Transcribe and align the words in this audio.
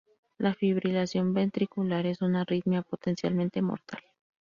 La 0.39 0.55
fibrilación 0.55 1.31
ventricular 1.31 2.07
es 2.07 2.23
una 2.23 2.41
arritmia 2.41 2.81
potencialmente 2.81 3.61
mortal. 3.61 4.01